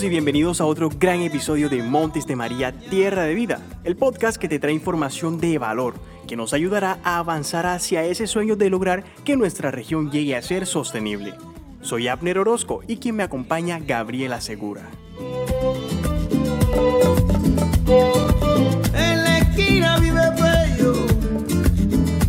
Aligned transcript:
Y 0.00 0.08
bienvenidos 0.08 0.60
a 0.60 0.64
otro 0.64 0.90
gran 0.90 1.22
episodio 1.22 1.68
de 1.68 1.82
Montes 1.82 2.24
de 2.24 2.36
María, 2.36 2.70
Tierra 2.70 3.24
de 3.24 3.34
Vida, 3.34 3.60
el 3.82 3.96
podcast 3.96 4.36
que 4.36 4.48
te 4.48 4.60
trae 4.60 4.72
información 4.72 5.40
de 5.40 5.58
valor 5.58 5.94
que 6.28 6.36
nos 6.36 6.52
ayudará 6.52 7.00
a 7.02 7.18
avanzar 7.18 7.66
hacia 7.66 8.04
ese 8.04 8.28
sueño 8.28 8.54
de 8.54 8.70
lograr 8.70 9.02
que 9.24 9.36
nuestra 9.36 9.72
región 9.72 10.12
llegue 10.12 10.36
a 10.36 10.42
ser 10.42 10.66
sostenible. 10.66 11.34
Soy 11.80 12.06
Abner 12.06 12.38
Orozco 12.38 12.82
y 12.86 12.98
quien 12.98 13.16
me 13.16 13.24
acompaña 13.24 13.80
Gabriela 13.80 14.40
Segura. 14.40 14.82
En 18.94 19.24
la 19.24 19.38
esquina 19.38 19.98
vive 19.98 20.30
Bello, 20.40 20.94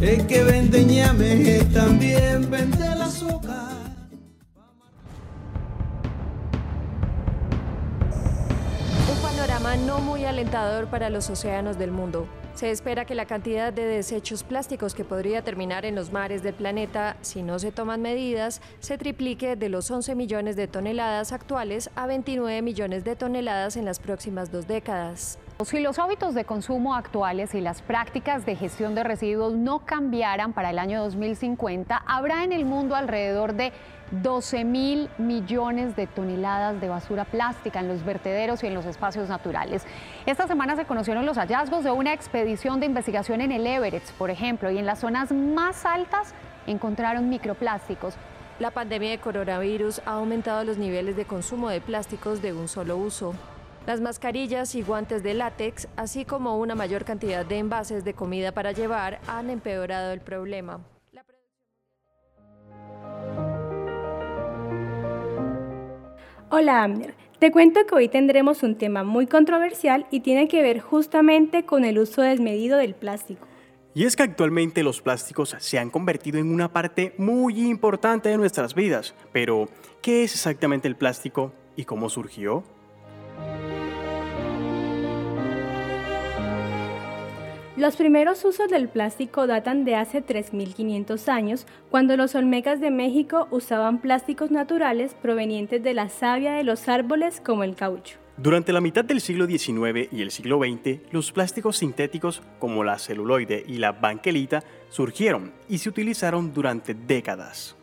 el 0.02 0.26
que 0.26 0.44
vende 0.44 0.86
ñame 0.86 1.60
también 1.72 2.50
vende 2.50 2.79
muy 10.02 10.26
alentador 10.26 10.88
para 10.88 11.10
los 11.10 11.30
océanos 11.30 11.78
del 11.78 11.92
mundo. 11.92 12.28
Se 12.54 12.72
espera 12.72 13.06
que 13.06 13.16
la 13.16 13.26
cantidad 13.26 13.72
de 13.72 13.86
desechos 13.86 14.44
plásticos 14.44 14.94
que 14.94 15.06
podría 15.06 15.44
terminar 15.44 15.86
en 15.86 15.96
los 15.96 16.12
mares 16.12 16.44
del 16.44 16.54
planeta 16.54 17.16
si 17.22 17.42
no 17.42 17.60
se 17.60 17.72
toman 17.72 18.02
medidas 18.02 18.62
se 18.80 18.98
triplique 18.98 19.56
de 19.56 19.70
los 19.70 19.90
11 19.90 20.16
millones 20.16 20.56
de 20.56 20.68
toneladas 20.68 21.32
actuales 21.32 21.90
a 21.96 22.08
29 22.08 22.62
millones 22.62 23.04
de 23.04 23.16
toneladas 23.16 23.78
en 23.78 23.86
las 23.86 24.00
próximas 24.00 24.52
dos 24.52 24.68
décadas. 24.68 25.40
Si 25.66 25.80
los 25.80 26.00
hábitos 26.00 26.36
de 26.36 26.46
consumo 26.46 26.96
actuales 26.96 27.54
y 27.54 27.60
las 27.60 27.82
prácticas 27.82 28.46
de 28.46 28.56
gestión 28.56 28.96
de 28.96 29.04
residuos 29.04 29.54
no 29.54 29.86
cambiaran 29.86 30.54
para 30.54 30.70
el 30.70 30.80
año 30.80 31.02
2050, 31.04 31.98
habrá 32.08 32.46
en 32.46 32.54
el 32.54 32.64
mundo 32.64 32.96
alrededor 32.96 33.54
de 33.54 33.74
12 34.12 34.64
mil 34.64 35.10
millones 35.18 35.96
de 35.96 36.08
toneladas 36.08 36.82
de 36.82 36.90
basura 36.90 37.26
plástica 37.26 37.80
en 37.80 37.88
los 37.88 38.04
vertederos 38.04 38.64
y 38.64 38.68
en 38.68 38.74
los 38.74 38.86
espacios 38.86 39.30
naturales. 39.30 39.86
Esta 40.26 40.48
semana 40.48 40.76
se 40.76 40.86
conocieron 40.86 41.26
los 41.26 41.38
hallazgos 41.38 41.84
de 41.84 41.92
una 41.92 42.14
expedición 42.14 42.80
de 42.80 42.88
investigación 42.88 43.42
en 43.42 43.52
el 43.52 43.68
Everest, 43.68 44.12
por 44.14 44.30
ejemplo, 44.30 44.72
y 44.72 44.78
en 44.78 44.86
las 44.86 45.00
zonas 45.00 45.32
más 45.32 45.86
altas 45.86 46.34
encontraron 46.68 47.30
microplásticos. 47.30 48.16
La 48.60 48.72
pandemia 48.72 49.12
de 49.12 49.20
coronavirus 49.20 50.02
ha 50.06 50.14
aumentado 50.14 50.64
los 50.64 50.78
niveles 50.78 51.16
de 51.16 51.26
consumo 51.26 51.70
de 51.70 51.80
plásticos 51.80 52.42
de 52.42 52.54
un 52.54 52.68
solo 52.68 52.98
uso. 52.98 53.34
Las 53.88 54.02
mascarillas 54.02 54.76
y 54.76 54.82
guantes 54.82 55.24
de 55.24 55.34
látex, 55.34 55.88
así 55.96 56.26
como 56.26 56.58
una 56.58 56.76
mayor 56.76 57.06
cantidad 57.06 57.46
de 57.46 57.58
envases 57.58 58.04
de 58.04 58.14
comida 58.14 58.52
para 58.52 58.72
llevar, 58.74 59.20
han 59.28 59.50
empeorado 59.50 60.12
el 60.12 60.20
problema. 60.20 60.82
Hola 66.52 66.84
Amner, 66.84 67.14
te 67.38 67.52
cuento 67.52 67.86
que 67.86 67.94
hoy 67.94 68.08
tendremos 68.10 68.64
un 68.64 68.76
tema 68.76 69.04
muy 69.04 69.28
controversial 69.28 70.08
y 70.10 70.22
tiene 70.22 70.48
que 70.48 70.64
ver 70.64 70.80
justamente 70.80 71.64
con 71.64 71.86
el 71.86 72.00
uso 72.00 72.24
desmedido 72.24 72.80
del 72.80 72.96
plástico. 72.96 73.46
Y 73.94 74.06
es 74.06 74.16
que 74.16 74.24
actualmente 74.24 74.82
los 74.82 75.00
plásticos 75.00 75.56
se 75.60 75.78
han 75.78 75.92
convertido 75.92 76.40
en 76.40 76.52
una 76.52 76.74
parte 76.74 77.14
muy 77.20 77.68
importante 77.68 78.30
de 78.30 78.38
nuestras 78.38 78.74
vidas. 78.74 79.14
Pero, 79.32 79.70
¿qué 80.02 80.24
es 80.24 80.34
exactamente 80.34 80.88
el 80.88 80.96
plástico 80.96 81.54
y 81.76 81.86
cómo 81.86 82.10
surgió? 82.10 82.64
Los 87.80 87.96
primeros 87.96 88.44
usos 88.44 88.70
del 88.70 88.90
plástico 88.90 89.48
datan 89.48 89.86
de 89.86 89.96
hace 89.96 90.22
3.500 90.22 91.30
años, 91.30 91.66
cuando 91.90 92.18
los 92.18 92.36
olmecas 92.36 92.82
de 92.82 92.92
México 92.92 93.48
usaban 93.52 94.02
plásticos 94.02 94.52
naturales 94.52 95.14
provenientes 95.14 95.82
de 95.82 95.94
la 95.94 96.10
savia 96.10 96.52
de 96.56 96.66
los 96.66 96.90
árboles 96.90 97.40
como 97.40 97.64
el 97.64 97.78
caucho. 97.78 98.18
Durante 98.36 98.74
la 98.74 98.82
mitad 98.82 99.06
del 99.06 99.22
siglo 99.22 99.48
XIX 99.48 100.12
y 100.12 100.22
el 100.22 100.32
siglo 100.32 100.60
XX, 100.60 101.00
los 101.14 101.32
plásticos 101.32 101.78
sintéticos 101.78 102.42
como 102.60 102.84
la 102.84 103.00
celuloide 103.00 103.64
y 103.66 103.78
la 103.78 103.94
banquelita 103.94 104.62
surgieron 104.90 105.54
y 105.70 105.78
se 105.78 105.88
utilizaron 105.88 106.54
durante 106.54 106.94
décadas. 106.94 107.78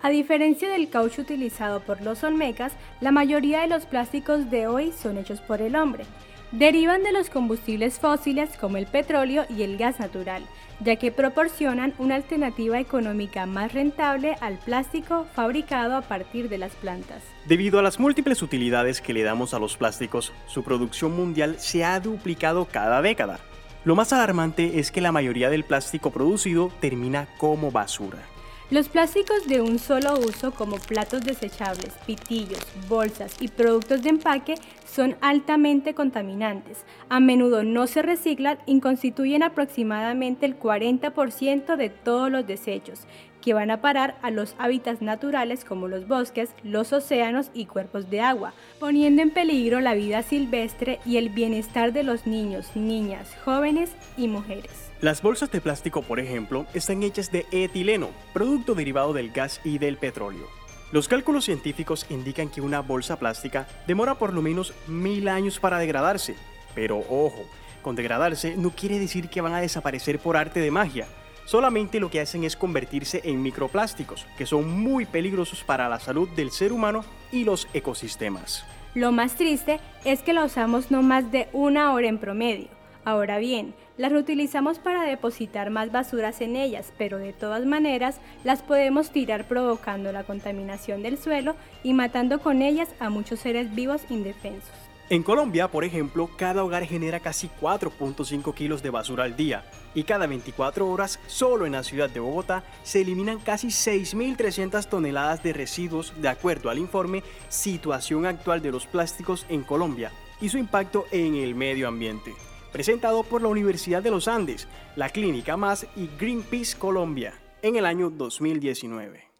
A 0.00 0.08
diferencia 0.08 0.70
del 0.70 0.88
caucho 0.88 1.20
utilizado 1.20 1.80
por 1.80 2.00
los 2.00 2.24
olmecas, 2.24 2.72
la 3.02 3.12
mayoría 3.12 3.60
de 3.60 3.68
los 3.68 3.84
plásticos 3.84 4.50
de 4.50 4.68
hoy 4.68 4.90
son 4.90 5.18
hechos 5.18 5.42
por 5.42 5.60
el 5.60 5.76
hombre 5.76 6.06
derivan 6.54 7.02
de 7.02 7.12
los 7.12 7.30
combustibles 7.30 7.98
fósiles 7.98 8.50
como 8.58 8.76
el 8.76 8.86
petróleo 8.86 9.44
y 9.48 9.62
el 9.62 9.76
gas 9.76 9.98
natural, 9.98 10.42
ya 10.80 10.96
que 10.96 11.10
proporcionan 11.10 11.94
una 11.98 12.14
alternativa 12.14 12.78
económica 12.78 13.44
más 13.46 13.72
rentable 13.72 14.36
al 14.40 14.58
plástico 14.58 15.26
fabricado 15.34 15.96
a 15.96 16.02
partir 16.02 16.48
de 16.48 16.58
las 16.58 16.72
plantas. 16.76 17.22
Debido 17.46 17.78
a 17.78 17.82
las 17.82 17.98
múltiples 17.98 18.40
utilidades 18.40 19.00
que 19.00 19.12
le 19.12 19.22
damos 19.22 19.52
a 19.52 19.58
los 19.58 19.76
plásticos, 19.76 20.32
su 20.46 20.62
producción 20.62 21.14
mundial 21.16 21.56
se 21.58 21.84
ha 21.84 21.98
duplicado 21.98 22.66
cada 22.66 23.02
década. 23.02 23.40
Lo 23.84 23.96
más 23.96 24.12
alarmante 24.12 24.78
es 24.78 24.90
que 24.90 25.00
la 25.00 25.12
mayoría 25.12 25.50
del 25.50 25.64
plástico 25.64 26.10
producido 26.10 26.72
termina 26.80 27.28
como 27.36 27.70
basura. 27.70 28.33
Los 28.70 28.88
plásticos 28.88 29.46
de 29.46 29.60
un 29.60 29.78
solo 29.78 30.18
uso 30.18 30.50
como 30.50 30.76
platos 30.76 31.22
desechables, 31.22 31.92
pitillos, 32.06 32.66
bolsas 32.88 33.36
y 33.38 33.48
productos 33.48 34.02
de 34.02 34.08
empaque 34.08 34.54
son 34.86 35.16
altamente 35.20 35.92
contaminantes. 35.92 36.86
A 37.10 37.20
menudo 37.20 37.62
no 37.62 37.86
se 37.86 38.00
reciclan 38.00 38.58
y 38.64 38.80
constituyen 38.80 39.42
aproximadamente 39.42 40.46
el 40.46 40.58
40% 40.58 41.76
de 41.76 41.90
todos 41.90 42.30
los 42.30 42.46
desechos, 42.46 43.00
que 43.44 43.52
van 43.52 43.70
a 43.70 43.82
parar 43.82 44.16
a 44.22 44.30
los 44.30 44.54
hábitats 44.58 45.02
naturales 45.02 45.66
como 45.66 45.86
los 45.86 46.08
bosques, 46.08 46.48
los 46.62 46.94
océanos 46.94 47.50
y 47.52 47.66
cuerpos 47.66 48.08
de 48.08 48.22
agua, 48.22 48.54
poniendo 48.80 49.20
en 49.20 49.30
peligro 49.30 49.80
la 49.80 49.92
vida 49.92 50.22
silvestre 50.22 50.98
y 51.04 51.18
el 51.18 51.28
bienestar 51.28 51.92
de 51.92 52.04
los 52.04 52.26
niños, 52.26 52.74
niñas, 52.74 53.36
jóvenes 53.44 53.90
y 54.16 54.28
mujeres. 54.28 54.70
Las 55.02 55.20
bolsas 55.20 55.50
de 55.50 55.60
plástico, 55.60 56.00
por 56.00 56.20
ejemplo, 56.20 56.64
están 56.72 57.02
hechas 57.02 57.30
de 57.30 57.44
etileno, 57.50 58.08
producto 58.32 58.74
derivado 58.74 59.12
del 59.12 59.30
gas 59.30 59.60
y 59.62 59.76
del 59.76 59.98
petróleo. 59.98 60.46
Los 60.90 61.06
cálculos 61.06 61.44
científicos 61.44 62.06
indican 62.08 62.48
que 62.48 62.62
una 62.62 62.80
bolsa 62.80 63.18
plástica 63.18 63.66
demora 63.86 64.14
por 64.14 64.32
lo 64.32 64.40
menos 64.40 64.72
mil 64.86 65.28
años 65.28 65.58
para 65.58 65.78
degradarse. 65.78 66.34
Pero 66.74 67.00
ojo, 67.10 67.44
con 67.82 67.94
degradarse 67.94 68.56
no 68.56 68.70
quiere 68.70 68.98
decir 68.98 69.28
que 69.28 69.42
van 69.42 69.52
a 69.52 69.60
desaparecer 69.60 70.18
por 70.18 70.38
arte 70.38 70.60
de 70.60 70.70
magia. 70.70 71.06
Solamente 71.46 72.00
lo 72.00 72.10
que 72.10 72.20
hacen 72.20 72.44
es 72.44 72.56
convertirse 72.56 73.20
en 73.24 73.42
microplásticos, 73.42 74.26
que 74.38 74.46
son 74.46 74.70
muy 74.80 75.04
peligrosos 75.04 75.62
para 75.62 75.88
la 75.88 76.00
salud 76.00 76.28
del 76.30 76.50
ser 76.50 76.72
humano 76.72 77.04
y 77.30 77.44
los 77.44 77.68
ecosistemas. 77.74 78.64
Lo 78.94 79.12
más 79.12 79.34
triste 79.34 79.80
es 80.04 80.22
que 80.22 80.32
la 80.32 80.44
usamos 80.44 80.90
no 80.90 81.02
más 81.02 81.30
de 81.32 81.48
una 81.52 81.92
hora 81.92 82.08
en 82.08 82.18
promedio. 82.18 82.68
Ahora 83.04 83.38
bien, 83.38 83.74
las 83.98 84.12
reutilizamos 84.12 84.78
para 84.78 85.02
depositar 85.02 85.68
más 85.68 85.92
basuras 85.92 86.40
en 86.40 86.56
ellas, 86.56 86.92
pero 86.96 87.18
de 87.18 87.32
todas 87.32 87.66
maneras 87.66 88.18
las 88.44 88.62
podemos 88.62 89.10
tirar 89.10 89.46
provocando 89.46 90.10
la 90.12 90.24
contaminación 90.24 91.02
del 91.02 91.18
suelo 91.18 91.54
y 91.82 91.92
matando 91.92 92.40
con 92.40 92.62
ellas 92.62 92.88
a 93.00 93.10
muchos 93.10 93.40
seres 93.40 93.74
vivos 93.74 94.00
indefensos. 94.08 94.83
En 95.10 95.22
Colombia, 95.22 95.68
por 95.68 95.84
ejemplo, 95.84 96.30
cada 96.36 96.64
hogar 96.64 96.86
genera 96.86 97.20
casi 97.20 97.50
4.5 97.60 98.54
kilos 98.54 98.82
de 98.82 98.88
basura 98.88 99.24
al 99.24 99.36
día 99.36 99.70
y 99.94 100.04
cada 100.04 100.26
24 100.26 100.88
horas, 100.88 101.20
solo 101.26 101.66
en 101.66 101.72
la 101.72 101.82
ciudad 101.82 102.08
de 102.08 102.20
Bogotá, 102.20 102.64
se 102.84 103.02
eliminan 103.02 103.38
casi 103.38 103.68
6.300 103.68 104.86
toneladas 104.88 105.42
de 105.42 105.52
residuos 105.52 106.14
de 106.22 106.28
acuerdo 106.28 106.70
al 106.70 106.78
informe 106.78 107.22
Situación 107.50 108.24
actual 108.24 108.62
de 108.62 108.72
los 108.72 108.86
plásticos 108.86 109.44
en 109.50 109.62
Colombia 109.62 110.10
y 110.40 110.48
su 110.48 110.56
impacto 110.56 111.04
en 111.10 111.34
el 111.34 111.54
medio 111.54 111.86
ambiente 111.86 112.32
presentado 112.74 113.22
por 113.22 113.40
la 113.40 113.46
Universidad 113.46 114.02
de 114.02 114.10
los 114.10 114.26
Andes, 114.26 114.66
la 114.96 115.08
Clínica 115.08 115.56
Más 115.56 115.86
y 115.94 116.08
Greenpeace 116.18 116.76
Colombia 116.76 117.34
en 117.62 117.76
el 117.76 117.86
año 117.86 118.10
2019. 118.10 119.33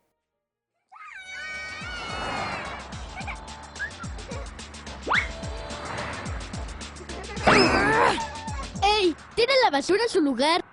¡Tira 9.35 9.53
la 9.65 9.71
basura 9.71 10.05
en 10.05 10.09
su 10.09 10.21
lugar! 10.21 10.65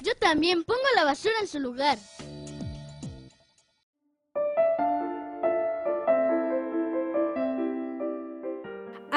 Yo 0.00 0.14
también 0.16 0.64
pongo 0.64 0.80
la 0.96 1.04
basura 1.04 1.34
en 1.40 1.48
su 1.48 1.60
lugar. 1.60 1.98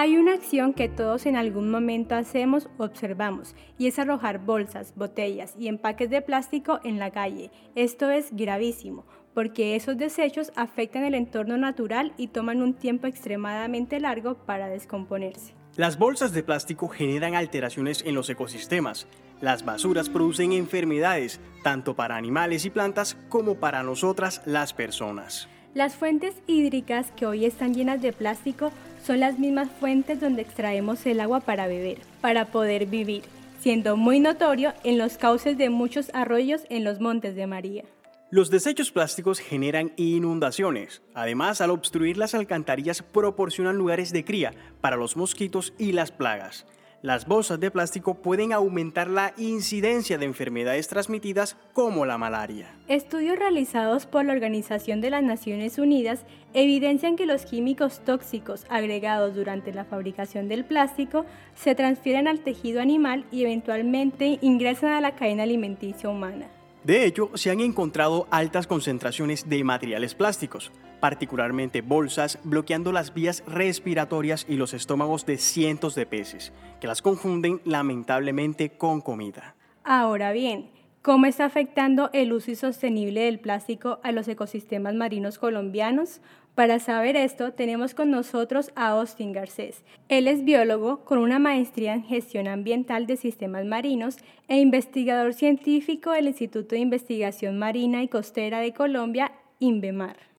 Hay 0.05 0.17
una 0.17 0.33
acción 0.35 0.75
que 0.75 0.87
todos 0.87 1.25
en 1.25 1.35
algún 1.35 1.71
momento 1.71 2.13
hacemos 2.13 2.69
o 2.77 2.83
observamos 2.83 3.55
y 3.79 3.87
es 3.87 3.97
arrojar 3.97 4.37
bolsas, 4.37 4.93
botellas 4.95 5.55
y 5.57 5.67
empaques 5.67 6.11
de 6.11 6.21
plástico 6.21 6.79
en 6.83 6.99
la 6.99 7.09
calle. 7.09 7.49
Esto 7.73 8.11
es 8.11 8.27
gravísimo 8.31 9.07
porque 9.33 9.75
esos 9.75 9.97
desechos 9.97 10.51
afectan 10.55 11.05
el 11.05 11.15
entorno 11.15 11.57
natural 11.57 12.13
y 12.17 12.27
toman 12.27 12.61
un 12.61 12.75
tiempo 12.75 13.07
extremadamente 13.07 13.99
largo 13.99 14.35
para 14.35 14.67
descomponerse. 14.67 15.55
Las 15.75 15.97
bolsas 15.97 16.33
de 16.33 16.43
plástico 16.43 16.87
generan 16.87 17.33
alteraciones 17.33 18.03
en 18.05 18.13
los 18.13 18.29
ecosistemas. 18.29 19.07
Las 19.41 19.65
basuras 19.65 20.09
producen 20.09 20.51
enfermedades, 20.51 21.41
tanto 21.63 21.95
para 21.95 22.15
animales 22.15 22.63
y 22.65 22.69
plantas 22.69 23.17
como 23.27 23.55
para 23.55 23.81
nosotras 23.81 24.43
las 24.45 24.71
personas. 24.71 25.49
Las 25.75 25.93
fuentes 25.93 26.33
hídricas 26.47 27.11
que 27.17 27.25
hoy 27.25 27.43
están 27.43 27.73
llenas 27.73 28.01
de 28.01 28.13
plástico 28.13 28.71
son 29.03 29.19
las 29.19 29.39
mismas 29.39 29.67
fuentes 29.69 30.21
donde 30.21 30.41
extraemos 30.41 31.05
el 31.05 31.19
agua 31.19 31.41
para 31.41 31.67
beber, 31.67 31.97
para 32.21 32.45
poder 32.45 32.85
vivir, 32.85 33.23
siendo 33.59 33.97
muy 33.97 34.21
notorio 34.21 34.73
en 34.85 34.97
los 34.97 35.17
cauces 35.17 35.57
de 35.57 35.69
muchos 35.69 36.11
arroyos 36.13 36.61
en 36.69 36.85
los 36.85 37.01
Montes 37.01 37.35
de 37.35 37.45
María. 37.45 37.83
Los 38.31 38.49
desechos 38.49 38.89
plásticos 38.89 39.39
generan 39.39 39.91
inundaciones. 39.97 41.01
Además, 41.13 41.59
al 41.59 41.71
obstruir 41.71 42.15
las 42.15 42.35
alcantarillas 42.35 43.01
proporcionan 43.01 43.75
lugares 43.75 44.13
de 44.13 44.23
cría 44.23 44.53
para 44.79 44.95
los 44.95 45.17
mosquitos 45.17 45.73
y 45.77 45.91
las 45.91 46.09
plagas. 46.09 46.65
Las 47.05 47.27
bolsas 47.27 47.59
de 47.59 47.69
plástico 47.69 48.15
pueden 48.15 48.51
aumentar 48.51 49.07
la 49.11 49.35
incidencia 49.37 50.17
de 50.17 50.25
enfermedades 50.25 50.87
transmitidas 50.87 51.55
como 51.71 52.03
la 52.03 52.17
malaria. 52.17 52.73
Estudios 52.87 53.37
realizados 53.37 54.07
por 54.07 54.25
la 54.25 54.33
Organización 54.33 55.01
de 55.01 55.11
las 55.11 55.21
Naciones 55.21 55.77
Unidas 55.77 56.25
evidencian 56.55 57.15
que 57.15 57.27
los 57.27 57.45
químicos 57.45 57.99
tóxicos 58.03 58.65
agregados 58.69 59.35
durante 59.35 59.71
la 59.71 59.85
fabricación 59.85 60.47
del 60.47 60.65
plástico 60.65 61.27
se 61.53 61.75
transfieren 61.75 62.27
al 62.27 62.39
tejido 62.39 62.81
animal 62.81 63.27
y 63.31 63.43
eventualmente 63.43 64.39
ingresan 64.41 64.93
a 64.93 65.01
la 65.01 65.13
cadena 65.13 65.43
alimenticia 65.43 66.09
humana. 66.09 66.47
De 66.83 67.05
hecho, 67.05 67.29
se 67.35 67.51
han 67.51 67.59
encontrado 67.59 68.27
altas 68.31 68.65
concentraciones 68.65 69.47
de 69.47 69.63
materiales 69.63 70.15
plásticos, 70.15 70.71
particularmente 70.99 71.81
bolsas, 71.81 72.39
bloqueando 72.43 72.91
las 72.91 73.13
vías 73.13 73.43
respiratorias 73.47 74.45
y 74.49 74.55
los 74.55 74.73
estómagos 74.73 75.25
de 75.25 75.37
cientos 75.37 75.95
de 75.95 76.05
peces, 76.05 76.53
que 76.79 76.87
las 76.87 77.01
confunden 77.01 77.61
lamentablemente 77.65 78.71
con 78.71 79.01
comida. 79.01 79.55
Ahora 79.83 80.31
bien, 80.31 80.69
¿cómo 81.01 81.25
está 81.25 81.45
afectando 81.45 82.09
el 82.13 82.33
uso 82.33 82.51
insostenible 82.51 83.21
del 83.21 83.39
plástico 83.39 83.99
a 84.03 84.11
los 84.11 84.27
ecosistemas 84.27 84.95
marinos 84.95 85.37
colombianos? 85.37 86.21
Para 86.55 86.79
saber 86.79 87.17
esto, 87.17 87.51
tenemos 87.51 87.93
con 87.93 88.11
nosotros 88.11 88.71
a 88.75 88.87
Austin 88.87 89.33
Garcés. 89.33 89.83
Él 90.07 90.29
es 90.29 90.45
biólogo 90.45 91.03
con 91.03 91.17
una 91.17 91.37
maestría 91.37 91.93
en 91.93 92.03
gestión 92.03 92.47
ambiental 92.47 93.07
de 93.07 93.17
sistemas 93.17 93.65
marinos 93.65 94.17
e 94.47 94.59
investigador 94.59 95.33
científico 95.33 96.11
del 96.11 96.27
Instituto 96.27 96.75
de 96.75 96.79
Investigación 96.79 97.59
Marina 97.59 98.03
y 98.03 98.07
Costera 98.07 98.61
de 98.61 98.73
Colombia, 98.73 99.33
INVEMAR. 99.59 100.34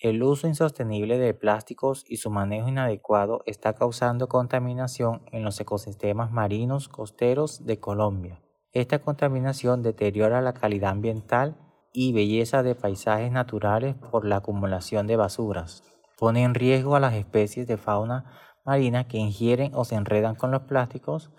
El 0.00 0.22
uso 0.22 0.46
insostenible 0.46 1.18
de 1.18 1.34
plásticos 1.34 2.04
y 2.06 2.18
su 2.18 2.30
manejo 2.30 2.68
inadecuado 2.68 3.42
está 3.46 3.72
causando 3.72 4.28
contaminación 4.28 5.22
en 5.32 5.42
los 5.42 5.58
ecosistemas 5.58 6.30
marinos 6.30 6.88
costeros 6.88 7.66
de 7.66 7.80
Colombia. 7.80 8.40
Esta 8.72 9.00
contaminación 9.00 9.82
deteriora 9.82 10.40
la 10.40 10.54
calidad 10.54 10.92
ambiental 10.92 11.56
y 11.92 12.12
belleza 12.12 12.62
de 12.62 12.76
paisajes 12.76 13.32
naturales 13.32 13.96
por 13.96 14.24
la 14.24 14.36
acumulación 14.36 15.08
de 15.08 15.16
basuras. 15.16 15.82
Pone 16.16 16.44
en 16.44 16.54
riesgo 16.54 16.94
a 16.94 17.00
las 17.00 17.14
especies 17.14 17.66
de 17.66 17.76
fauna 17.76 18.24
marina 18.64 19.08
que 19.08 19.18
ingieren 19.18 19.72
o 19.74 19.84
se 19.84 19.96
enredan 19.96 20.36
con 20.36 20.52
los 20.52 20.62
plásticos, 20.62 21.32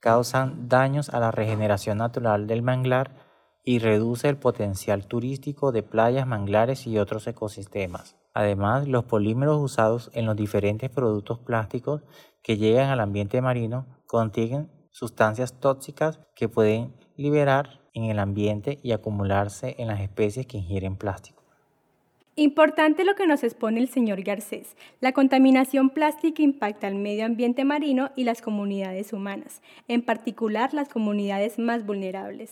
causan 0.00 0.68
daños 0.68 1.08
a 1.08 1.18
la 1.18 1.30
regeneración 1.30 1.96
natural 1.96 2.46
del 2.46 2.60
manglar 2.60 3.31
y 3.64 3.78
reduce 3.78 4.28
el 4.28 4.36
potencial 4.36 5.06
turístico 5.06 5.72
de 5.72 5.82
playas, 5.82 6.26
manglares 6.26 6.86
y 6.86 6.98
otros 6.98 7.26
ecosistemas. 7.26 8.16
Además, 8.34 8.88
los 8.88 9.04
polímeros 9.04 9.60
usados 9.60 10.10
en 10.14 10.26
los 10.26 10.36
diferentes 10.36 10.90
productos 10.90 11.38
plásticos 11.38 12.02
que 12.42 12.56
llegan 12.56 12.90
al 12.90 13.00
ambiente 13.00 13.40
marino 13.40 13.86
contienen 14.06 14.70
sustancias 14.90 15.60
tóxicas 15.60 16.20
que 16.34 16.48
pueden 16.48 16.94
liberar 17.16 17.80
en 17.94 18.04
el 18.04 18.18
ambiente 18.18 18.78
y 18.82 18.92
acumularse 18.92 19.76
en 19.78 19.88
las 19.88 20.00
especies 20.00 20.46
que 20.46 20.58
ingieren 20.58 20.96
plástico. 20.96 21.42
Importante 22.34 23.04
lo 23.04 23.14
que 23.14 23.26
nos 23.26 23.44
expone 23.44 23.78
el 23.78 23.88
señor 23.88 24.22
Garcés. 24.22 24.74
La 25.00 25.12
contaminación 25.12 25.90
plástica 25.90 26.42
impacta 26.42 26.86
al 26.86 26.94
medio 26.94 27.26
ambiente 27.26 27.64
marino 27.64 28.10
y 28.16 28.24
las 28.24 28.40
comunidades 28.40 29.12
humanas, 29.12 29.60
en 29.86 30.00
particular 30.00 30.72
las 30.72 30.88
comunidades 30.88 31.58
más 31.58 31.84
vulnerables. 31.84 32.50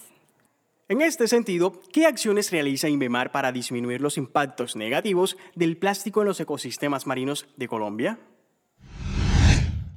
En 0.90 1.02
este 1.02 1.28
sentido, 1.28 1.74
¿qué 1.92 2.04
acciones 2.06 2.50
realiza 2.50 2.88
INVEMAR 2.88 3.30
para 3.30 3.52
disminuir 3.52 4.00
los 4.00 4.18
impactos 4.18 4.74
negativos 4.74 5.36
del 5.54 5.76
plástico 5.76 6.20
en 6.20 6.26
los 6.26 6.40
ecosistemas 6.40 7.06
marinos 7.06 7.46
de 7.56 7.68
Colombia? 7.68 8.18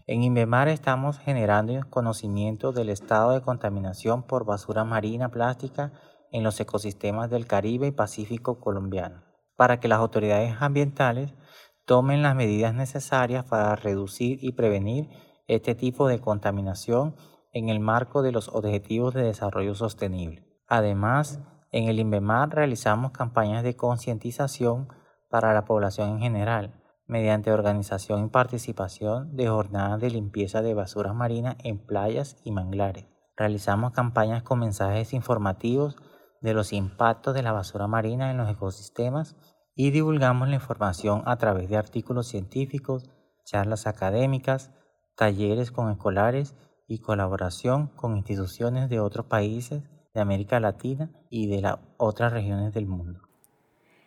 En 0.05 0.21
INVEMAR 0.21 0.67
estamos 0.67 1.17
generando 1.17 1.73
conocimiento 1.89 2.73
del 2.73 2.89
estado 2.89 3.31
de 3.31 3.41
contaminación 3.41 4.21
por 4.21 4.45
basura 4.45 4.83
marina 4.83 5.29
plástica 5.29 5.93
en 6.31 6.43
los 6.43 6.59
ecosistemas 6.59 7.31
del 7.31 7.47
Caribe 7.47 7.87
y 7.87 7.91
Pacífico 7.91 8.59
colombiano, 8.59 9.23
para 9.55 9.79
que 9.79 9.87
las 9.87 9.97
autoridades 9.97 10.57
ambientales 10.59 11.33
tomen 11.85 12.21
las 12.21 12.35
medidas 12.35 12.75
necesarias 12.75 13.45
para 13.45 13.75
reducir 13.75 14.37
y 14.43 14.51
prevenir 14.51 15.09
este 15.47 15.73
tipo 15.73 16.07
de 16.07 16.19
contaminación 16.19 17.15
en 17.51 17.69
el 17.69 17.79
marco 17.79 18.21
de 18.21 18.31
los 18.31 18.47
Objetivos 18.49 19.15
de 19.15 19.23
Desarrollo 19.23 19.73
Sostenible. 19.73 20.42
Además, 20.67 21.41
en 21.71 21.89
el 21.89 21.99
INVEMAR 21.99 22.53
realizamos 22.53 23.11
campañas 23.11 23.63
de 23.63 23.75
concientización 23.75 24.87
para 25.29 25.53
la 25.53 25.65
población 25.65 26.09
en 26.09 26.19
general, 26.19 26.79
mediante 27.07 27.51
organización 27.51 28.25
y 28.25 28.29
participación 28.29 29.35
de 29.35 29.47
jornadas 29.47 29.99
de 29.99 30.11
limpieza 30.11 30.61
de 30.61 30.73
basuras 30.73 31.15
marinas 31.15 31.55
en 31.63 31.79
playas 31.79 32.37
y 32.43 32.51
manglares. 32.51 33.05
Realizamos 33.35 33.91
campañas 33.91 34.43
con 34.43 34.59
mensajes 34.59 35.13
informativos 35.13 35.97
de 36.41 36.53
los 36.53 36.71
impactos 36.73 37.33
de 37.33 37.41
la 37.41 37.51
basura 37.51 37.87
marina 37.87 38.29
en 38.29 38.37
los 38.37 38.49
ecosistemas 38.49 39.35
y 39.75 39.89
divulgamos 39.91 40.47
la 40.47 40.55
información 40.55 41.23
a 41.25 41.37
través 41.37 41.69
de 41.69 41.77
artículos 41.77 42.27
científicos, 42.27 43.09
charlas 43.43 43.87
académicas, 43.87 44.71
talleres 45.15 45.71
con 45.71 45.89
escolares 45.89 46.55
y 46.87 46.99
colaboración 46.99 47.87
con 47.87 48.15
instituciones 48.17 48.89
de 48.89 48.99
otros 48.99 49.25
países 49.25 49.83
de 50.13 50.21
América 50.21 50.59
Latina 50.59 51.09
y 51.29 51.47
de 51.47 51.61
las 51.61 51.77
otras 51.97 52.31
regiones 52.33 52.73
del 52.73 52.85
mundo. 52.85 53.19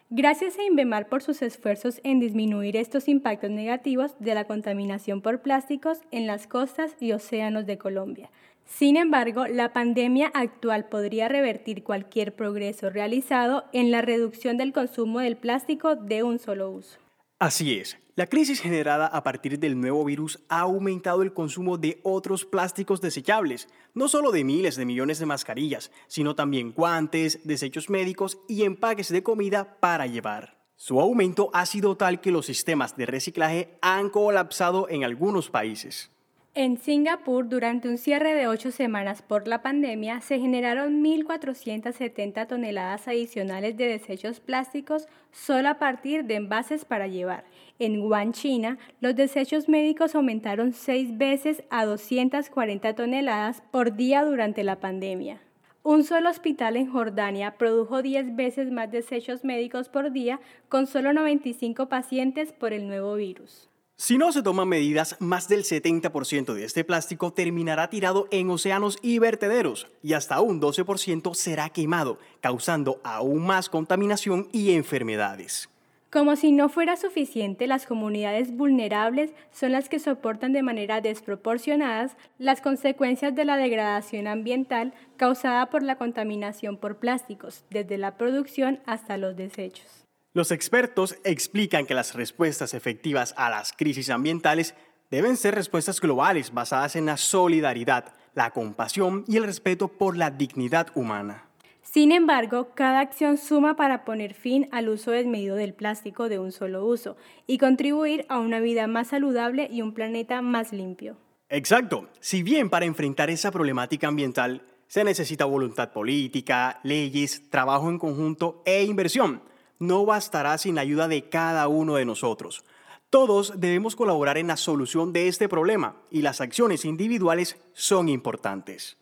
Gracias 0.08 0.56
a 0.56 0.62
Inbemar 0.62 1.08
por 1.08 1.20
sus 1.20 1.42
esfuerzos 1.42 2.00
en 2.04 2.20
disminuir 2.20 2.76
estos 2.76 3.08
impactos 3.08 3.50
negativos 3.50 4.12
de 4.20 4.34
la 4.34 4.44
contaminación 4.44 5.20
por 5.20 5.42
plásticos 5.42 5.98
en 6.12 6.28
las 6.28 6.46
costas 6.46 6.94
y 7.00 7.10
océanos 7.10 7.66
de 7.66 7.76
Colombia. 7.76 8.30
Sin 8.64 8.96
embargo, 8.96 9.48
la 9.48 9.72
pandemia 9.72 10.28
actual 10.32 10.88
podría 10.88 11.28
revertir 11.28 11.82
cualquier 11.82 12.36
progreso 12.36 12.88
realizado 12.88 13.64
en 13.72 13.90
la 13.90 14.00
reducción 14.00 14.56
del 14.56 14.72
consumo 14.72 15.18
del 15.18 15.36
plástico 15.36 15.96
de 15.96 16.22
un 16.22 16.38
solo 16.38 16.70
uso. 16.70 16.98
Así 17.40 17.78
es, 17.78 17.98
la 18.16 18.26
crisis 18.28 18.62
generada 18.62 19.06
a 19.06 19.22
partir 19.22 19.58
del 19.58 19.78
nuevo 19.78 20.02
virus 20.02 20.42
ha 20.48 20.60
aumentado 20.60 21.20
el 21.20 21.34
consumo 21.34 21.76
de 21.76 22.00
otros 22.02 22.46
plásticos 22.46 23.02
desechables, 23.02 23.68
no 23.92 24.08
solo 24.08 24.32
de 24.32 24.42
miles 24.42 24.76
de 24.76 24.86
millones 24.86 25.18
de 25.18 25.26
mascarillas, 25.26 25.92
sino 26.06 26.34
también 26.34 26.72
guantes, 26.72 27.40
desechos 27.44 27.90
médicos 27.90 28.38
y 28.48 28.64
empaques 28.64 29.10
de 29.10 29.22
comida 29.22 29.76
para 29.80 30.06
llevar. 30.06 30.56
Su 30.76 30.98
aumento 30.98 31.50
ha 31.52 31.66
sido 31.66 31.98
tal 31.98 32.22
que 32.22 32.30
los 32.30 32.46
sistemas 32.46 32.96
de 32.96 33.04
reciclaje 33.04 33.76
han 33.82 34.08
colapsado 34.08 34.88
en 34.88 35.04
algunos 35.04 35.50
países. 35.50 36.10
En 36.58 36.78
Singapur, 36.78 37.50
durante 37.50 37.86
un 37.86 37.98
cierre 37.98 38.34
de 38.34 38.48
ocho 38.48 38.70
semanas 38.70 39.20
por 39.20 39.46
la 39.46 39.60
pandemia, 39.60 40.22
se 40.22 40.38
generaron 40.38 41.04
1.470 41.04 42.46
toneladas 42.46 43.06
adicionales 43.08 43.76
de 43.76 43.88
desechos 43.88 44.40
plásticos 44.40 45.06
solo 45.32 45.68
a 45.68 45.74
partir 45.74 46.24
de 46.24 46.36
envases 46.36 46.86
para 46.86 47.08
llevar. 47.08 47.44
En 47.78 48.00
Wuhan, 48.00 48.32
China, 48.32 48.78
los 49.00 49.14
desechos 49.14 49.68
médicos 49.68 50.14
aumentaron 50.14 50.72
seis 50.72 51.16
veces 51.18 51.62
a 51.68 51.84
240 51.84 52.94
toneladas 52.94 53.62
por 53.70 53.96
día 53.96 54.24
durante 54.24 54.64
la 54.64 54.80
pandemia. 54.80 55.42
Un 55.82 56.02
solo 56.02 56.30
hospital 56.30 56.76
en 56.76 56.90
Jordania 56.90 57.58
produjo 57.58 58.02
10 58.02 58.34
veces 58.34 58.72
más 58.72 58.90
desechos 58.90 59.44
médicos 59.44 59.88
por 59.88 60.10
día 60.10 60.40
con 60.68 60.86
solo 60.86 61.12
95 61.12 61.88
pacientes 61.88 62.52
por 62.52 62.72
el 62.72 62.88
nuevo 62.88 63.14
virus. 63.14 63.68
Si 63.98 64.18
no 64.18 64.32
se 64.32 64.42
toman 64.42 64.68
medidas, 64.68 65.16
más 65.20 65.48
del 65.48 65.64
70% 65.64 66.54
de 66.54 66.64
este 66.64 66.82
plástico 66.82 67.32
terminará 67.32 67.88
tirado 67.88 68.26
en 68.30 68.50
océanos 68.50 68.98
y 69.00 69.18
vertederos 69.18 69.86
y 70.02 70.14
hasta 70.14 70.40
un 70.40 70.60
12% 70.60 71.34
será 71.34 71.70
quemado, 71.70 72.18
causando 72.40 73.00
aún 73.04 73.46
más 73.46 73.68
contaminación 73.70 74.48
y 74.52 74.72
enfermedades. 74.72 75.70
Como 76.10 76.36
si 76.36 76.52
no 76.52 76.68
fuera 76.68 76.96
suficiente, 76.96 77.66
las 77.66 77.86
comunidades 77.86 78.56
vulnerables 78.56 79.32
son 79.52 79.72
las 79.72 79.88
que 79.88 79.98
soportan 79.98 80.52
de 80.52 80.62
manera 80.62 81.00
desproporcionada 81.00 82.16
las 82.38 82.60
consecuencias 82.60 83.34
de 83.34 83.44
la 83.44 83.56
degradación 83.56 84.26
ambiental 84.26 84.94
causada 85.16 85.66
por 85.70 85.82
la 85.82 85.96
contaminación 85.96 86.76
por 86.76 86.98
plásticos, 86.98 87.64
desde 87.70 87.98
la 87.98 88.16
producción 88.16 88.80
hasta 88.86 89.16
los 89.16 89.36
desechos. 89.36 90.04
Los 90.32 90.50
expertos 90.50 91.16
explican 91.24 91.86
que 91.86 91.94
las 91.94 92.14
respuestas 92.14 92.74
efectivas 92.74 93.34
a 93.36 93.50
las 93.50 93.72
crisis 93.72 94.10
ambientales 94.10 94.74
Deben 95.10 95.36
ser 95.36 95.54
respuestas 95.54 96.00
globales 96.00 96.52
basadas 96.52 96.96
en 96.96 97.06
la 97.06 97.16
solidaridad, 97.16 98.12
la 98.34 98.50
compasión 98.50 99.24
y 99.28 99.36
el 99.36 99.44
respeto 99.44 99.86
por 99.86 100.16
la 100.16 100.30
dignidad 100.30 100.88
humana. 100.96 101.45
Sin 101.92 102.10
embargo, 102.10 102.70
cada 102.74 102.98
acción 102.98 103.38
suma 103.38 103.76
para 103.76 104.04
poner 104.04 104.34
fin 104.34 104.68
al 104.72 104.88
uso 104.88 105.12
desmedido 105.12 105.54
del 105.54 105.72
plástico 105.72 106.28
de 106.28 106.40
un 106.40 106.50
solo 106.50 106.84
uso 106.84 107.16
y 107.46 107.58
contribuir 107.58 108.26
a 108.28 108.40
una 108.40 108.58
vida 108.58 108.88
más 108.88 109.08
saludable 109.08 109.68
y 109.70 109.82
un 109.82 109.94
planeta 109.94 110.42
más 110.42 110.72
limpio. 110.72 111.16
Exacto. 111.48 112.08
Si 112.18 112.42
bien 112.42 112.70
para 112.70 112.86
enfrentar 112.86 113.30
esa 113.30 113.52
problemática 113.52 114.08
ambiental 114.08 114.62
se 114.88 115.04
necesita 115.04 115.44
voluntad 115.44 115.92
política, 115.92 116.80
leyes, 116.82 117.48
trabajo 117.50 117.88
en 117.88 117.98
conjunto 117.98 118.62
e 118.66 118.82
inversión, 118.82 119.42
no 119.78 120.04
bastará 120.04 120.58
sin 120.58 120.74
la 120.74 120.80
ayuda 120.80 121.06
de 121.06 121.28
cada 121.28 121.68
uno 121.68 121.94
de 121.94 122.04
nosotros. 122.04 122.64
Todos 123.10 123.60
debemos 123.60 123.94
colaborar 123.94 124.38
en 124.38 124.48
la 124.48 124.56
solución 124.56 125.12
de 125.12 125.28
este 125.28 125.48
problema 125.48 125.96
y 126.10 126.22
las 126.22 126.40
acciones 126.40 126.84
individuales 126.84 127.56
son 127.72 128.08
importantes. 128.08 128.98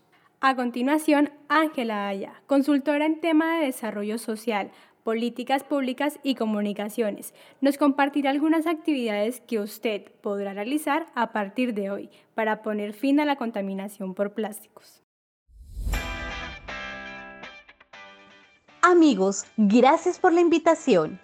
A 0.47 0.57
continuación, 0.57 1.31
Ángela 1.49 2.07
Aya, 2.07 2.43
consultora 2.47 3.07
en 3.07 3.19
tema 3.19 3.57
de 3.57 3.65
desarrollo 3.65 4.19
social, 4.19 4.73
políticas 5.03 5.65
públicas 5.65 6.19
y 6.23 6.35
comunicaciones, 6.35 7.33
nos 7.63 7.79
compartirá 7.79 8.29
algunas 8.29 8.67
actividades 8.67 9.41
que 9.41 9.59
usted 9.59 10.13
podrá 10.21 10.53
realizar 10.53 11.07
a 11.15 11.33
partir 11.33 11.73
de 11.73 11.91
hoy 11.91 12.11
para 12.35 12.61
poner 12.61 12.93
fin 12.93 13.21
a 13.21 13.25
la 13.25 13.37
contaminación 13.37 14.13
por 14.13 14.35
plásticos. 14.35 15.03
Amigos, 18.83 19.47
gracias 19.57 20.19
por 20.19 20.35
la 20.35 20.43
invitación. 20.43 21.19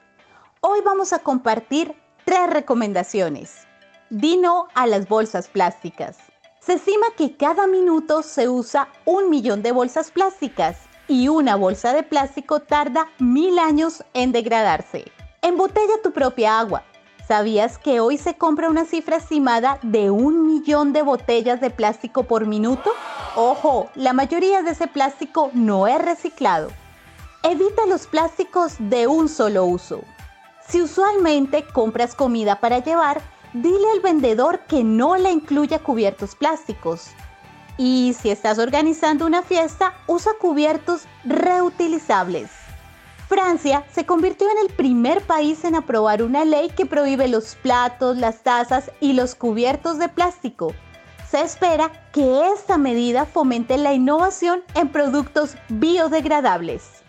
Hoy 0.63 0.81
vamos 0.83 1.13
a 1.13 1.19
compartir 1.19 1.93
tres 2.25 2.49
recomendaciones. 2.49 3.67
Dino 4.09 4.69
a 4.75 4.87
las 4.87 5.07
bolsas 5.07 5.47
plásticas. 5.49 6.30
Se 6.61 6.75
estima 6.75 7.07
que 7.17 7.39
cada 7.39 7.67
minuto 7.67 8.23
se 8.23 8.51
usa 8.51 8.89
un 9.07 9.31
millón 9.31 9.63
de 9.63 9.73
bolsas 9.73 10.11
plásticas 10.11 10.77
y 11.09 11.29
una 11.29 11.57
bolsa 11.57 11.95
de 11.95 12.03
plástico 12.03 12.61
tarda 12.61 13.09
mil 13.19 13.59
años 13.59 14.05
en 14.13 14.31
degradarse. 14.31 15.11
Embotella 15.41 16.03
tu 16.03 16.13
propia 16.13 16.61
agua. 16.61 16.85
¿Sabías 17.27 17.79
que 17.79 18.01
hoy 18.01 18.19
se 18.19 18.37
compra 18.37 18.69
una 18.69 18.85
cifra 18.85 19.17
estimada 19.17 19.79
de 19.83 20.11
un 20.11 20.47
millón 20.47 20.93
de 20.93 21.01
botellas 21.01 21.63
de 21.63 21.71
plástico 21.71 22.25
por 22.25 22.47
minuto? 22.47 22.93
Ojo, 23.37 23.89
la 23.95 24.13
mayoría 24.13 24.63
de 24.63 24.73
ese 24.73 24.87
plástico 24.87 25.51
no 25.55 25.87
es 25.87 25.99
reciclado. 26.05 26.69
Evita 27.43 27.87
los 27.87 28.07
plásticos 28.07 28.75
de 28.79 29.07
un 29.07 29.31
solo 29.31 29.65
uso. 29.65 30.03
Si 30.69 30.83
usualmente 30.83 31.65
compras 31.73 32.15
comida 32.15 32.61
para 32.61 32.81
llevar, 32.81 33.23
dile 33.53 33.91
al 33.93 34.01
vendedor 34.01 34.61
que 34.61 34.85
no 34.85 35.17
le 35.17 35.31
incluya 35.31 35.79
cubiertos 35.79 36.35
plásticos. 36.35 37.09
Y 37.77 38.15
si 38.21 38.31
estás 38.31 38.59
organizando 38.59 39.27
una 39.27 39.43
fiesta, 39.43 39.95
usa 40.07 40.33
cubiertos 40.39 41.03
reutilizables. 41.25 42.51
Francia 43.29 43.85
se 43.93 44.05
convirtió 44.05 44.49
en 44.51 44.59
el 44.69 44.75
primer 44.75 45.23
país 45.23 45.65
en 45.65 45.77
aprobar 45.77 46.23
una 46.23 46.45
ley 46.45 46.69
que 46.71 46.85
prohíbe 46.85 47.29
los 47.29 47.55
platos, 47.55 48.17
las 48.17 48.43
tazas 48.43 48.91
y 49.01 49.13
los 49.13 49.35
cubiertos 49.35 49.99
de 49.99 50.09
plástico. 50.09 50.75
Se 51.31 51.41
espera 51.41 51.93
que 52.13 52.49
esta 52.53 52.77
medida 52.77 53.25
fomente 53.25 53.79
la 53.79 53.95
innovación 53.95 54.65
en 54.75 54.89
productos 54.89 55.55
biodegradables. 55.69 57.00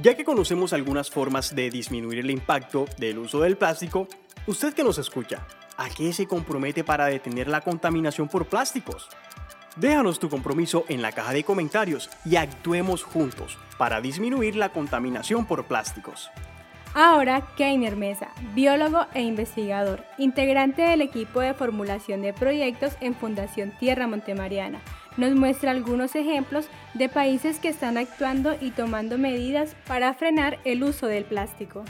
Ya 0.00 0.14
que 0.14 0.24
conocemos 0.24 0.72
algunas 0.72 1.10
formas 1.10 1.56
de 1.56 1.70
disminuir 1.70 2.20
el 2.20 2.30
impacto 2.30 2.84
del 2.98 3.18
uso 3.18 3.40
del 3.40 3.56
plástico, 3.56 4.06
usted 4.46 4.72
que 4.72 4.84
nos 4.84 4.96
escucha, 4.96 5.44
¿a 5.76 5.88
qué 5.88 6.12
se 6.12 6.28
compromete 6.28 6.84
para 6.84 7.06
detener 7.06 7.48
la 7.48 7.62
contaminación 7.62 8.28
por 8.28 8.46
plásticos? 8.46 9.08
Déjanos 9.74 10.20
tu 10.20 10.28
compromiso 10.28 10.84
en 10.88 11.02
la 11.02 11.10
caja 11.10 11.32
de 11.32 11.42
comentarios 11.42 12.10
y 12.24 12.36
actuemos 12.36 13.02
juntos 13.02 13.58
para 13.76 14.00
disminuir 14.00 14.54
la 14.54 14.68
contaminación 14.68 15.46
por 15.46 15.64
plásticos. 15.64 16.30
Ahora, 16.94 17.42
Keiner 17.56 17.96
Mesa, 17.96 18.28
biólogo 18.54 19.06
e 19.14 19.22
investigador, 19.22 20.04
integrante 20.16 20.82
del 20.82 21.02
equipo 21.02 21.40
de 21.40 21.54
formulación 21.54 22.22
de 22.22 22.32
proyectos 22.32 22.96
en 23.00 23.16
Fundación 23.16 23.72
Tierra 23.80 24.06
Montemariana, 24.06 24.80
nos 25.18 25.34
muestra 25.34 25.72
algunos 25.72 26.14
ejemplos 26.14 26.68
de 26.94 27.10
países 27.10 27.58
que 27.58 27.68
están 27.68 27.98
actuando 27.98 28.56
y 28.58 28.70
tomando 28.70 29.18
medidas 29.18 29.76
para 29.86 30.14
frenar 30.14 30.58
el 30.64 30.82
uso 30.84 31.06
del 31.06 31.24
plástico. 31.24 31.84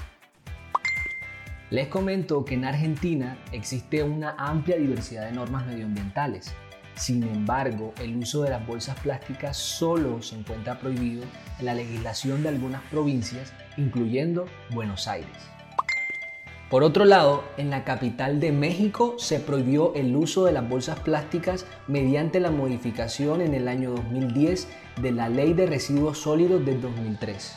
Les 1.71 1.89
comento 1.89 2.45
que 2.47 2.55
en 2.55 2.65
Argentina 2.65 3.37
existe 3.53 4.03
una 4.03 4.35
amplia 4.39 4.79
diversidad 4.79 5.27
de 5.27 5.33
normas 5.33 5.67
medioambientales. 5.67 6.55
Sin 6.95 7.23
embargo, 7.23 7.93
el 8.03 8.17
uso 8.17 8.43
de 8.43 8.51
las 8.51 8.67
bolsas 8.67 8.99
plásticas 9.01 9.57
solo 9.57 10.23
se 10.23 10.37
encuentra 10.37 10.81
prohibido 10.81 11.25
en 11.61 11.67
la 11.67 11.75
legislación 11.75 12.43
de 12.43 12.49
algunas 12.49 12.83
provincias, 12.85 13.53
incluyendo 13.77 14.47
Buenos 14.71 15.07
Aires. 15.07 15.58
Por 16.71 16.85
otro 16.85 17.07
lado, 17.07 17.45
en 17.57 17.71
la 17.71 17.85
capital 17.85 18.41
de 18.41 18.53
México 18.53 19.15
se 19.17 19.41
prohibió 19.41 19.95
el 19.95 20.15
uso 20.15 20.45
de 20.45 20.53
las 20.53 20.69
bolsas 20.69 21.01
plásticas 21.01 21.65
mediante 21.87 22.41
la 22.41 22.51
modificación 22.51 23.41
en 23.41 23.55
el 23.55 23.69
año 23.69 23.93
2010 23.93 24.69
de 25.01 25.13
la 25.13 25.31
Ley 25.31 25.55
de 25.55 25.65
Residuos 25.65 26.19
Sólidos 26.19 26.67
del 26.67 26.83
2003. 26.83 27.57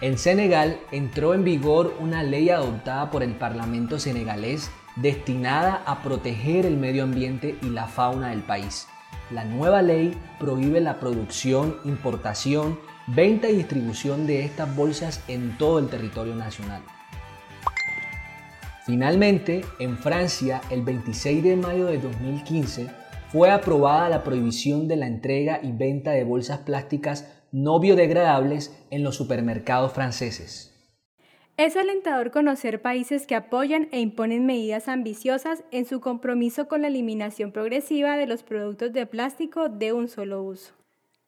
En 0.00 0.16
Senegal 0.16 0.78
entró 0.92 1.34
en 1.34 1.42
vigor 1.42 1.96
una 1.98 2.22
ley 2.22 2.50
adoptada 2.50 3.10
por 3.10 3.24
el 3.24 3.32
Parlamento 3.32 3.98
senegalés 3.98 4.70
destinada 4.94 5.82
a 5.86 6.02
proteger 6.02 6.66
el 6.66 6.76
medio 6.76 7.02
ambiente 7.02 7.58
y 7.62 7.70
la 7.70 7.88
fauna 7.88 8.28
del 8.28 8.42
país. 8.42 8.86
La 9.32 9.44
nueva 9.44 9.82
ley 9.82 10.16
prohíbe 10.38 10.80
la 10.80 11.00
producción, 11.00 11.78
importación, 11.84 12.78
venta 13.08 13.48
y 13.48 13.56
distribución 13.56 14.24
de 14.28 14.44
estas 14.44 14.76
bolsas 14.76 15.20
en 15.26 15.58
todo 15.58 15.80
el 15.80 15.88
territorio 15.88 16.36
nacional. 16.36 16.82
Finalmente, 18.84 19.62
en 19.78 19.96
Francia, 19.96 20.60
el 20.70 20.82
26 20.82 21.42
de 21.42 21.56
mayo 21.56 21.86
de 21.86 21.98
2015, 21.98 22.90
fue 23.28 23.50
aprobada 23.50 24.10
la 24.10 24.22
prohibición 24.22 24.88
de 24.88 24.96
la 24.96 25.06
entrega 25.06 25.58
y 25.62 25.72
venta 25.72 26.10
de 26.10 26.24
bolsas 26.24 26.58
plásticas 26.58 27.26
no 27.50 27.80
biodegradables 27.80 28.76
en 28.90 29.02
los 29.02 29.16
supermercados 29.16 29.94
franceses. 29.94 30.70
Es 31.56 31.76
alentador 31.76 32.30
conocer 32.30 32.82
países 32.82 33.26
que 33.26 33.34
apoyan 33.34 33.88
e 33.90 34.00
imponen 34.00 34.44
medidas 34.44 34.88
ambiciosas 34.88 35.64
en 35.70 35.86
su 35.86 36.00
compromiso 36.00 36.68
con 36.68 36.82
la 36.82 36.88
eliminación 36.88 37.52
progresiva 37.52 38.18
de 38.18 38.26
los 38.26 38.42
productos 38.42 38.92
de 38.92 39.06
plástico 39.06 39.70
de 39.70 39.94
un 39.94 40.08
solo 40.08 40.42
uso. 40.42 40.74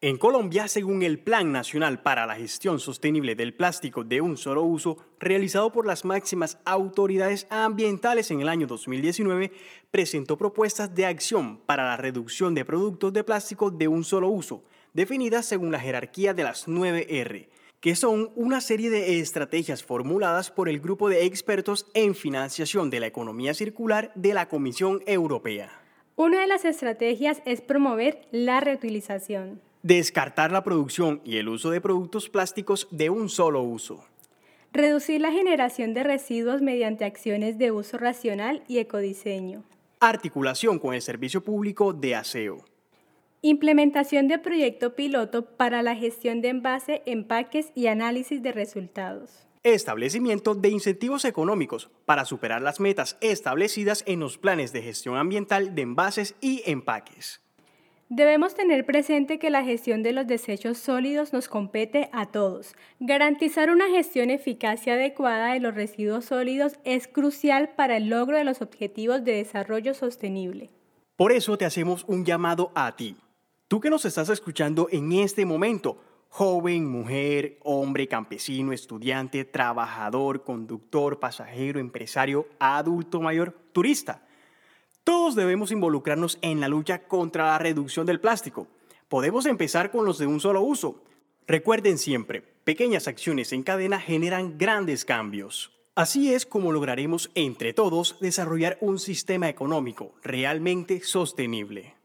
En 0.02 0.18
Colombia, 0.18 0.68
según 0.68 1.02
el 1.02 1.18
Plan 1.18 1.52
Nacional 1.52 2.02
para 2.02 2.26
la 2.26 2.34
Gestión 2.34 2.80
Sostenible 2.80 3.34
del 3.34 3.54
Plástico 3.54 4.04
de 4.04 4.20
un 4.20 4.36
Solo 4.36 4.62
Uso, 4.62 4.98
realizado 5.18 5.72
por 5.72 5.86
las 5.86 6.04
máximas 6.04 6.58
autoridades 6.66 7.46
ambientales 7.48 8.30
en 8.30 8.42
el 8.42 8.50
año 8.50 8.66
2019, 8.66 9.52
presentó 9.90 10.36
propuestas 10.36 10.94
de 10.94 11.06
acción 11.06 11.62
para 11.64 11.86
la 11.86 11.96
reducción 11.96 12.54
de 12.54 12.66
productos 12.66 13.10
de 13.14 13.24
plástico 13.24 13.70
de 13.70 13.88
un 13.88 14.04
solo 14.04 14.28
uso, 14.28 14.64
definidas 14.92 15.46
según 15.46 15.72
la 15.72 15.80
jerarquía 15.80 16.34
de 16.34 16.44
las 16.44 16.68
9R, 16.68 17.48
que 17.80 17.96
son 17.96 18.32
una 18.36 18.60
serie 18.60 18.90
de 18.90 19.18
estrategias 19.20 19.82
formuladas 19.82 20.50
por 20.50 20.68
el 20.68 20.78
grupo 20.78 21.08
de 21.08 21.24
expertos 21.24 21.86
en 21.94 22.14
financiación 22.14 22.90
de 22.90 23.00
la 23.00 23.06
economía 23.06 23.54
circular 23.54 24.12
de 24.14 24.34
la 24.34 24.46
Comisión 24.50 25.02
Europea. 25.06 25.70
Una 26.16 26.42
de 26.42 26.48
las 26.48 26.66
estrategias 26.66 27.40
es 27.46 27.62
promover 27.62 28.28
la 28.30 28.60
reutilización 28.60 29.62
Descartar 29.86 30.50
la 30.50 30.64
producción 30.64 31.20
y 31.24 31.36
el 31.36 31.48
uso 31.48 31.70
de 31.70 31.80
productos 31.80 32.28
plásticos 32.28 32.88
de 32.90 33.08
un 33.08 33.28
solo 33.28 33.62
uso. 33.62 34.04
Reducir 34.72 35.20
la 35.20 35.30
generación 35.30 35.94
de 35.94 36.02
residuos 36.02 36.60
mediante 36.60 37.04
acciones 37.04 37.56
de 37.56 37.70
uso 37.70 37.96
racional 37.96 38.64
y 38.66 38.78
ecodiseño. 38.78 39.62
Articulación 40.00 40.80
con 40.80 40.92
el 40.92 41.02
servicio 41.02 41.44
público 41.44 41.92
de 41.92 42.16
aseo. 42.16 42.64
Implementación 43.42 44.26
de 44.26 44.40
proyecto 44.40 44.96
piloto 44.96 45.44
para 45.56 45.82
la 45.82 45.94
gestión 45.94 46.40
de 46.40 46.48
envase, 46.48 47.02
empaques 47.06 47.70
y 47.76 47.86
análisis 47.86 48.42
de 48.42 48.50
resultados. 48.50 49.46
Establecimiento 49.62 50.56
de 50.56 50.68
incentivos 50.68 51.24
económicos 51.24 51.90
para 52.06 52.24
superar 52.24 52.60
las 52.60 52.80
metas 52.80 53.18
establecidas 53.20 54.02
en 54.08 54.18
los 54.18 54.36
planes 54.36 54.72
de 54.72 54.82
gestión 54.82 55.16
ambiental 55.16 55.76
de 55.76 55.82
envases 55.82 56.34
y 56.40 56.64
empaques. 56.66 57.45
Debemos 58.08 58.54
tener 58.54 58.86
presente 58.86 59.40
que 59.40 59.50
la 59.50 59.64
gestión 59.64 60.04
de 60.04 60.12
los 60.12 60.28
desechos 60.28 60.78
sólidos 60.78 61.32
nos 61.32 61.48
compete 61.48 62.08
a 62.12 62.26
todos. 62.26 62.76
Garantizar 63.00 63.68
una 63.68 63.88
gestión 63.88 64.30
eficaz 64.30 64.86
y 64.86 64.90
adecuada 64.90 65.54
de 65.54 65.58
los 65.58 65.74
residuos 65.74 66.26
sólidos 66.26 66.78
es 66.84 67.08
crucial 67.08 67.70
para 67.74 67.96
el 67.96 68.08
logro 68.08 68.36
de 68.36 68.44
los 68.44 68.62
objetivos 68.62 69.24
de 69.24 69.32
desarrollo 69.32 69.92
sostenible. 69.92 70.70
Por 71.16 71.32
eso 71.32 71.58
te 71.58 71.64
hacemos 71.64 72.04
un 72.06 72.24
llamado 72.24 72.70
a 72.76 72.94
ti. 72.94 73.16
Tú 73.66 73.80
que 73.80 73.90
nos 73.90 74.04
estás 74.04 74.28
escuchando 74.28 74.86
en 74.92 75.10
este 75.10 75.44
momento, 75.44 76.00
joven, 76.28 76.86
mujer, 76.86 77.58
hombre, 77.64 78.06
campesino, 78.06 78.72
estudiante, 78.72 79.44
trabajador, 79.44 80.44
conductor, 80.44 81.18
pasajero, 81.18 81.80
empresario, 81.80 82.46
adulto 82.60 83.20
mayor, 83.20 83.52
turista. 83.72 84.25
Todos 85.06 85.36
debemos 85.36 85.70
involucrarnos 85.70 86.36
en 86.42 86.58
la 86.58 86.66
lucha 86.66 87.06
contra 87.06 87.44
la 87.44 87.58
reducción 87.58 88.06
del 88.06 88.18
plástico. 88.18 88.66
Podemos 89.08 89.46
empezar 89.46 89.92
con 89.92 90.04
los 90.04 90.18
de 90.18 90.26
un 90.26 90.40
solo 90.40 90.62
uso. 90.62 91.00
Recuerden 91.46 91.96
siempre, 91.96 92.42
pequeñas 92.64 93.06
acciones 93.06 93.52
en 93.52 93.62
cadena 93.62 94.00
generan 94.00 94.58
grandes 94.58 95.04
cambios. 95.04 95.70
Así 95.94 96.34
es 96.34 96.44
como 96.44 96.72
lograremos 96.72 97.30
entre 97.36 97.72
todos 97.72 98.18
desarrollar 98.18 98.78
un 98.80 98.98
sistema 98.98 99.48
económico 99.48 100.12
realmente 100.24 101.00
sostenible. 101.00 101.95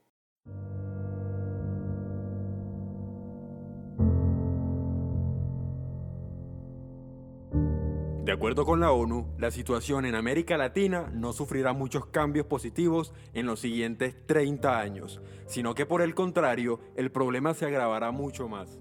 De 8.23 8.31
acuerdo 8.31 8.65
con 8.65 8.79
la 8.79 8.91
ONU, 8.91 9.25
la 9.39 9.49
situación 9.49 10.05
en 10.05 10.13
América 10.13 10.55
Latina 10.55 11.09
no 11.11 11.33
sufrirá 11.33 11.73
muchos 11.73 12.05
cambios 12.05 12.45
positivos 12.45 13.13
en 13.33 13.47
los 13.47 13.59
siguientes 13.59 14.15
30 14.27 14.79
años, 14.79 15.21
sino 15.47 15.73
que 15.73 15.87
por 15.87 16.03
el 16.03 16.13
contrario, 16.13 16.79
el 16.95 17.11
problema 17.11 17.55
se 17.55 17.65
agravará 17.65 18.11
mucho 18.11 18.47
más. 18.47 18.79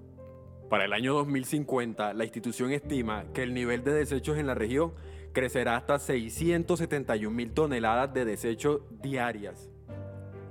Para 0.69 0.85
el 0.85 0.93
año 0.93 1.15
2050, 1.15 2.13
la 2.13 2.25
institución 2.25 2.71
estima 2.73 3.25
que 3.33 3.43
el 3.43 3.55
nivel 3.55 3.83
de 3.83 3.95
desechos 3.95 4.37
en 4.37 4.47
la 4.47 4.55
región 4.55 4.93
crecerá 5.33 5.79
hasta 5.79 5.99
671 5.99 7.35
mil 7.35 7.53
toneladas 7.53 8.13
de 8.13 8.27
desechos 8.27 8.83
diarias. 9.01 9.71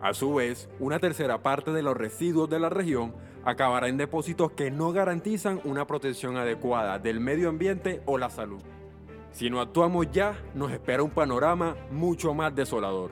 A 0.02 0.16
su 0.16 0.34
vez, 0.34 0.68
una 0.80 0.98
tercera 0.98 1.44
parte 1.44 1.72
de 1.72 1.84
los 1.84 1.96
residuos 1.96 2.50
de 2.50 2.60
la 2.60 2.70
región 2.70 3.14
acabará 3.46 3.88
en 3.88 3.98
depósitos 3.98 4.54
que 4.54 4.72
no 4.72 4.92
garantizan 4.94 5.62
una 5.64 5.86
protección 5.86 6.38
adecuada 6.38 6.98
del 6.98 7.20
medio 7.20 7.50
ambiente 7.50 8.02
o 8.08 8.18
la 8.18 8.32
salud. 8.32 8.64
Si 9.32 9.50
no 9.50 9.62
actuamos 9.62 10.12
ya, 10.12 10.38
nos 10.54 10.72
espera 10.72 11.04
un 11.04 11.12
panorama 11.12 11.76
mucho 11.92 12.34
más 12.34 12.56
desolador. 12.56 13.12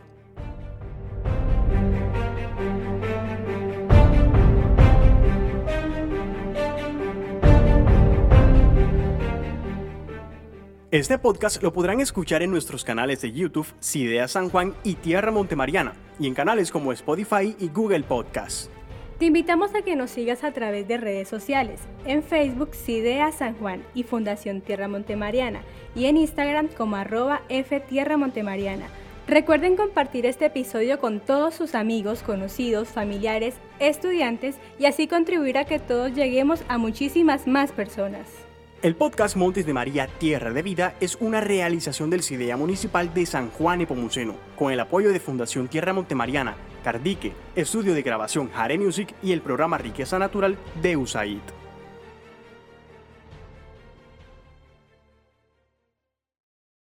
Este 10.90 11.20
podcast 11.20 11.62
lo 11.62 11.74
podrán 11.74 12.00
escuchar 12.00 12.42
en 12.44 12.50
nuestros 12.50 12.86
canales 12.86 13.22
de 13.22 13.34
YouTube, 13.34 13.68
Cidea 13.82 14.28
San 14.30 14.50
Juan 14.50 14.74
y 14.84 14.96
Tierra 14.96 15.32
Montemariana, 15.32 15.94
y 16.18 16.28
en 16.28 16.34
canales 16.34 16.72
como 16.72 16.94
Spotify 16.94 17.56
y 17.60 17.68
Google 17.68 18.04
Podcasts. 18.04 18.72
Te 19.18 19.26
invitamos 19.26 19.74
a 19.74 19.82
que 19.82 19.96
nos 19.96 20.12
sigas 20.12 20.44
a 20.44 20.52
través 20.52 20.88
de 20.88 20.98
redes 20.98 21.28
sociales, 21.28 21.80
en 22.06 22.22
Facebook 22.22 22.76
Cidea 22.76 23.32
San 23.32 23.56
Juan 23.56 23.82
y 23.96 24.04
Fundación 24.04 24.62
Tierra 24.62 24.88
Montemariana, 24.88 25.62
y 25.96 26.06
en 26.06 26.18
Instagram 26.18 26.68
como 26.68 26.98
arroba 26.98 27.42
F 27.50 27.80
Tierra 27.80 28.18
Montemariana. 28.18 28.86
Recuerden 29.28 29.76
compartir 29.76 30.28
este 30.28 30.46
episodio 30.46 31.00
con 31.00 31.20
todos 31.20 31.56
sus 31.56 31.74
amigos, 31.74 32.22
conocidos, 32.22 32.90
familiares, 32.90 33.56
estudiantes 33.80 34.56
y 34.78 34.86
así 34.86 35.08
contribuir 35.08 35.58
a 35.58 35.66
que 35.66 35.80
todos 35.80 36.14
lleguemos 36.14 36.62
a 36.68 36.78
muchísimas 36.78 37.48
más 37.48 37.72
personas. 37.72 38.28
El 38.84 38.96
podcast 38.96 39.36
Montes 39.36 39.66
de 39.66 39.74
María 39.74 40.06
Tierra 40.06 40.54
de 40.54 40.62
Vida 40.62 40.94
es 41.00 41.18
una 41.20 41.42
realización 41.42 42.12
del 42.12 42.22
CIDEA 42.22 42.56
Municipal 42.56 43.12
de 43.12 43.26
San 43.26 43.50
Juan 43.50 43.82
Epomuceno, 43.82 44.36
con 44.56 44.72
el 44.72 44.80
apoyo 44.80 45.12
de 45.12 45.20
Fundación 45.20 45.68
Tierra 45.68 45.94
Montemariana, 45.94 46.56
Cardique, 46.88 47.34
Estudio 47.54 47.94
de 47.94 48.02
Grabación 48.02 48.50
Jare 48.50 48.78
Music 48.78 49.14
y 49.22 49.34
el 49.34 49.42
programa 49.42 49.78
Riqueza 49.78 50.18
Natural 50.20 50.58
de 50.82 50.96
USAID. 50.96 51.57